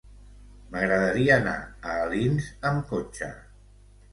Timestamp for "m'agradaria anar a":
0.71-1.99